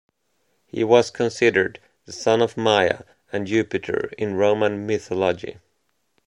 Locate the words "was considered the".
0.83-2.11